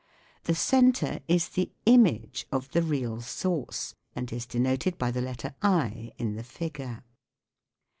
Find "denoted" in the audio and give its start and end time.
4.47-4.97